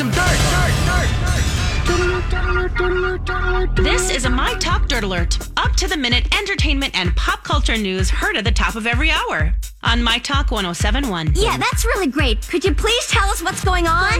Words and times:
some 0.00 0.10
dirt, 0.12 0.38
dirt, 2.74 3.26
dirt. 3.26 3.76
This 3.76 4.10
is 4.10 4.24
a 4.24 4.30
My 4.30 4.54
Talk 4.54 4.88
Dirt 4.88 5.04
Alert. 5.04 5.38
Up 5.58 5.72
to 5.76 5.86
the 5.86 5.96
minute 5.98 6.26
entertainment 6.34 6.98
and 6.98 7.14
pop 7.16 7.44
culture 7.44 7.76
news 7.76 8.08
heard 8.08 8.34
at 8.38 8.44
the 8.44 8.50
top 8.50 8.76
of 8.76 8.86
every 8.86 9.10
hour 9.10 9.52
on 9.82 10.02
My 10.02 10.16
Talk 10.16 10.50
1071. 10.50 11.32
Yeah, 11.34 11.58
that's 11.58 11.84
really 11.84 12.06
great. 12.06 12.48
Could 12.48 12.64
you 12.64 12.74
please 12.74 13.08
tell 13.08 13.28
us 13.28 13.42
what's 13.42 13.62
going 13.62 13.86
on? 13.86 14.18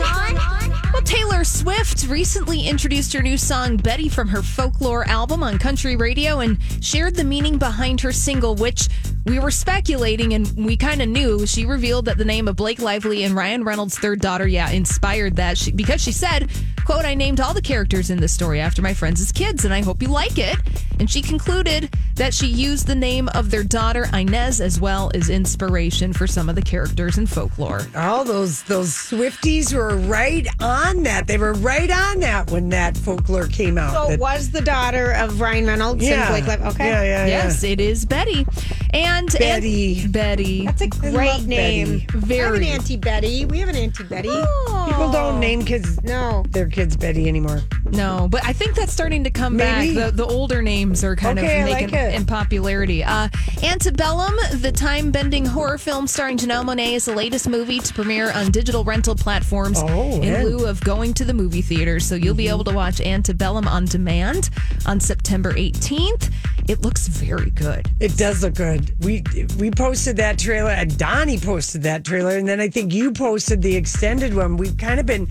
Well, 0.92 1.00
Taylor 1.02 1.44
Swift 1.44 2.06
recently 2.08 2.66
introduced 2.66 3.14
her 3.14 3.22
new 3.22 3.38
song 3.38 3.78
Betty 3.78 4.10
from 4.10 4.28
her 4.28 4.42
folklore 4.42 5.08
album 5.08 5.42
on 5.42 5.58
country 5.58 5.96
radio 5.96 6.40
and 6.40 6.58
shared 6.82 7.14
the 7.14 7.24
meaning 7.24 7.56
behind 7.56 8.02
her 8.02 8.12
single, 8.12 8.54
which 8.54 8.88
we 9.26 9.38
were 9.38 9.50
speculating 9.50 10.32
and 10.34 10.50
we 10.56 10.76
kind 10.76 11.02
of 11.02 11.08
knew. 11.08 11.46
She 11.46 11.66
revealed 11.66 12.06
that 12.06 12.18
the 12.18 12.24
name 12.24 12.48
of 12.48 12.56
Blake 12.56 12.80
Lively 12.80 13.24
and 13.24 13.34
Ryan 13.34 13.64
Reynolds' 13.64 13.98
third 13.98 14.20
daughter, 14.20 14.46
yeah, 14.46 14.70
inspired 14.70 15.36
that 15.36 15.58
she, 15.58 15.72
because 15.72 16.00
she 16.00 16.12
said, 16.12 16.50
quote, 16.84 17.04
I 17.04 17.14
named 17.14 17.40
all 17.40 17.52
the 17.54 17.62
characters 17.62 18.10
in 18.10 18.18
this 18.20 18.32
story 18.32 18.60
after 18.60 18.80
my 18.82 18.94
friends 18.94 19.20
as 19.20 19.30
kids 19.30 19.64
and 19.64 19.74
I 19.74 19.82
hope 19.82 20.02
you 20.02 20.08
like 20.08 20.38
it. 20.38 20.56
And 20.98 21.10
she 21.10 21.22
concluded 21.22 21.92
that 22.16 22.34
she 22.34 22.46
used 22.46 22.86
the 22.86 22.94
name 22.94 23.28
of 23.34 23.50
their 23.50 23.62
daughter 23.62 24.06
Inez 24.12 24.60
as 24.60 24.80
well 24.80 25.10
as 25.14 25.30
inspiration 25.30 26.12
for 26.12 26.26
some 26.26 26.48
of 26.48 26.56
the 26.56 26.62
characters 26.62 27.16
in 27.16 27.26
folklore. 27.26 27.80
All 27.96 28.24
those 28.24 28.62
those 28.64 28.90
Swifties 28.90 29.72
were 29.72 29.96
right 29.96 30.46
on 30.60 31.02
that. 31.04 31.26
They 31.26 31.38
were 31.38 31.54
right 31.54 31.90
on 31.90 32.20
that 32.20 32.50
when 32.50 32.68
that 32.70 32.96
folklore 32.96 33.46
came 33.46 33.78
out. 33.78 33.92
So 33.94 34.08
That- 34.08 34.14
it 34.14 34.20
was 34.20 34.50
the 34.50 34.60
daughter 34.60 35.12
of 35.12 35.40
Ryan 35.40 35.66
Reynolds 35.66 36.02
yeah, 36.06 36.26
and 36.26 36.44
Blake 36.44 36.46
Lively. 36.46 36.74
Okay. 36.74 36.88
yeah, 36.88 37.02
yeah, 37.02 37.26
Yes, 37.26 37.62
it 37.64 37.80
is 37.80 38.04
Betty. 38.04 38.46
And 38.92 39.30
Betty. 39.38 40.00
and- 40.02 40.12
Betty. 40.12 40.64
That's 40.66 40.82
a 40.82 40.88
great 40.88 41.44
name. 41.46 41.98
Betty. 41.98 42.06
I 42.08 42.12
have 42.12 42.14
an 42.14 42.20
Very. 42.20 42.66
Auntie 42.68 42.96
Betty. 42.96 43.44
We 43.44 43.58
have 43.60 43.68
an 43.68 43.76
Auntie 43.76 44.04
Betty. 44.04 44.28
yeah. 44.28 44.84
People 44.86 45.10
don't 45.12 45.38
name 45.40 45.64
kids 45.64 46.02
No. 46.02 46.44
their 46.50 46.66
kids 46.66 46.96
Betty 46.96 47.28
anymore. 47.28 47.62
No, 47.92 48.28
but 48.30 48.44
I 48.44 48.52
think 48.52 48.74
that's 48.74 48.92
starting 48.92 49.24
to 49.24 49.30
come 49.30 49.56
Maybe. 49.56 49.94
back. 49.94 50.10
The, 50.14 50.16
the 50.16 50.26
older 50.26 50.62
names 50.62 51.02
are 51.04 51.16
kind 51.16 51.38
Okay, 51.38 51.60
of 51.60 51.66
making 51.68 51.94
it. 51.94 52.14
in 52.14 52.24
popularity. 52.24 53.02
Uh, 53.04 53.28
Antebellum, 53.62 54.34
the 54.60 54.72
time 54.72 55.10
bending 55.10 55.44
horror 55.46 55.78
film 55.78 56.06
starring 56.06 56.36
Janelle 56.38 56.64
Monáe, 56.64 56.94
is 56.94 57.04
the 57.04 57.14
latest 57.14 57.48
movie 57.48 57.78
to 57.80 57.94
premiere 57.94 58.30
on 58.32 58.50
digital 58.50 58.84
rental 58.84 59.14
platforms 59.14 59.78
Oh, 59.82 60.16
in 60.16 60.22
yeah. 60.22 60.36
Mm-hmm. 60.42 60.56
lieu 60.56 60.66
of 60.66 60.80
going 60.82 61.14
to 61.14 61.24
the 61.24 61.34
movie 61.34 61.62
theater. 61.62 62.00
So 62.00 62.14
you'll 62.14 62.34
be 62.34 62.48
able 62.48 62.64
to 62.64 62.72
watch 62.72 63.00
Antebellum 63.00 63.66
on 63.68 63.84
demand 63.86 64.50
on 64.86 65.00
September 65.00 65.52
18th. 65.52 66.30
It 66.70 66.82
looks 66.82 67.08
very 67.08 67.50
good. 67.50 67.90
It 67.98 68.16
does 68.16 68.44
look 68.44 68.54
good. 68.54 68.94
We 69.04 69.24
we 69.58 69.72
posted 69.72 70.16
that 70.18 70.38
trailer, 70.38 70.70
and 70.70 70.96
Donnie 70.96 71.36
posted 71.36 71.82
that 71.82 72.04
trailer, 72.04 72.36
and 72.36 72.46
then 72.46 72.60
I 72.60 72.68
think 72.68 72.94
you 72.94 73.10
posted 73.10 73.60
the 73.60 73.74
extended 73.74 74.36
one. 74.36 74.56
We've 74.56 74.76
kind 74.76 75.00
of 75.00 75.04
been 75.04 75.26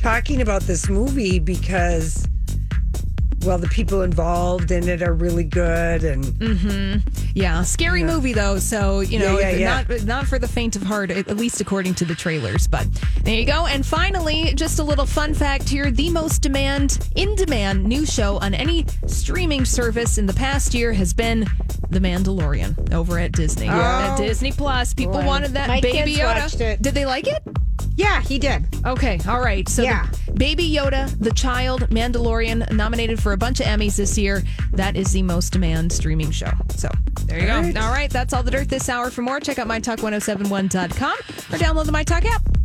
talking 0.00 0.40
about 0.40 0.62
this 0.62 0.88
movie 0.88 1.40
because, 1.40 2.28
well, 3.44 3.58
the 3.58 3.68
people 3.68 4.02
involved 4.02 4.70
in 4.70 4.88
it 4.88 5.02
are 5.02 5.14
really 5.14 5.44
good, 5.44 6.04
and 6.04 6.24
mm-hmm. 6.24 7.08
Yeah, 7.34 7.62
scary 7.62 8.02
movie 8.02 8.32
though. 8.32 8.58
So 8.58 9.00
you 9.00 9.18
know, 9.18 9.38
Yeah, 9.38 9.50
yeah, 9.50 9.84
not 9.88 10.04
not 10.04 10.26
for 10.26 10.38
the 10.38 10.48
faint 10.48 10.76
of 10.76 10.82
heart, 10.82 11.10
at 11.10 11.36
least 11.36 11.60
according 11.60 11.94
to 11.94 12.04
the 12.04 12.14
trailers. 12.14 12.66
But 12.66 12.86
there 13.22 13.34
you 13.34 13.46
go. 13.46 13.66
And 13.66 13.84
finally, 13.86 14.54
just 14.54 14.78
a 14.78 14.82
little 14.82 15.06
fun 15.06 15.34
fact 15.34 15.68
here: 15.68 15.90
the 15.90 16.10
most 16.10 16.42
demand 16.42 17.10
in 17.14 17.34
demand 17.36 17.84
new 17.84 18.04
show 18.04 18.38
on 18.38 18.54
any 18.54 18.86
streaming 19.06 19.64
service 19.64 20.18
in 20.18 20.26
the 20.26 20.34
past 20.34 20.74
year 20.74 20.92
has 20.92 21.12
been 21.12 21.46
The 21.90 22.00
Mandalorian 22.00 22.92
over 22.92 23.18
at 23.18 23.32
Disney. 23.32 23.68
Oh. 23.68 23.72
At 23.72 24.16
Disney 24.16 24.52
Plus, 24.52 24.94
people 24.94 25.22
wanted 25.22 25.52
that 25.52 25.68
My 25.68 25.80
baby 25.80 26.14
kids 26.14 26.18
Yoda. 26.18 26.40
watched 26.40 26.60
it. 26.60 26.82
Did 26.82 26.94
they 26.94 27.06
like 27.06 27.26
it? 27.26 27.42
Yeah, 27.98 28.20
he 28.20 28.38
did. 28.38 28.64
Okay, 28.86 29.18
all 29.28 29.40
right. 29.40 29.68
So 29.68 29.82
Yeah. 29.82 30.06
Baby 30.34 30.70
Yoda, 30.70 31.10
the 31.18 31.32
child, 31.32 31.88
Mandalorian, 31.90 32.70
nominated 32.72 33.20
for 33.20 33.32
a 33.32 33.36
bunch 33.36 33.58
of 33.58 33.66
Emmys 33.66 33.96
this 33.96 34.16
year. 34.16 34.44
That 34.72 34.96
is 34.96 35.12
the 35.12 35.22
most 35.22 35.52
demand 35.52 35.92
streaming 35.92 36.30
show. 36.30 36.52
So 36.76 36.88
there 37.26 37.40
you 37.40 37.46
go. 37.46 37.54
All 37.56 37.62
right. 37.62 37.76
All 37.76 37.90
right, 37.90 38.08
that's 38.10 38.32
all 38.32 38.44
the 38.44 38.52
dirt 38.52 38.68
this 38.68 38.88
hour. 38.88 39.10
For 39.10 39.22
more, 39.22 39.40
check 39.40 39.58
out 39.58 39.66
mytalk1071.com 39.66 41.12
or 41.12 41.58
download 41.58 41.86
the 41.86 41.92
MyTalk 41.92 42.24
app. 42.24 42.57